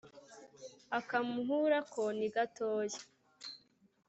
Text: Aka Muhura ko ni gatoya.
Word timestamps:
Aka 0.97 1.17
Muhura 1.29 1.79
ko 1.91 2.01
ni 2.17 2.27
gatoya. 2.33 2.99